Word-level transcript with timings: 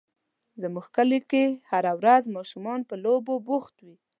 زموږ 0.61 0.85
کلي 0.95 1.19
کې 1.29 1.43
هره 1.71 1.91
ورځ 1.99 2.23
ماشومان 2.35 2.79
په 2.89 2.95
لوبو 3.03 3.33
بوخت 3.47 3.75
وي. 3.85 3.95